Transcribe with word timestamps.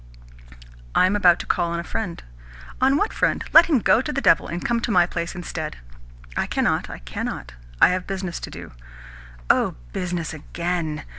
"I 0.95 1.05
am 1.05 1.15
about 1.15 1.37
to 1.41 1.45
call 1.45 1.69
on 1.69 1.79
a 1.79 1.83
friend." 1.83 2.23
"On 2.81 2.97
what 2.97 3.13
friend? 3.13 3.43
Let 3.53 3.67
him 3.67 3.77
go 3.77 4.01
to 4.01 4.11
the 4.11 4.19
devil, 4.19 4.47
and 4.47 4.65
come 4.65 4.79
to 4.79 4.89
my 4.89 5.05
place 5.05 5.35
instead." 5.35 5.77
"I 6.35 6.47
cannot, 6.47 6.89
I 6.89 6.97
cannot. 6.97 7.53
I 7.79 7.89
have 7.89 8.07
business 8.07 8.39
to 8.39 8.49
do." 8.49 8.71
"Oh, 9.51 9.75
business 9.93 10.33
again! 10.33 11.03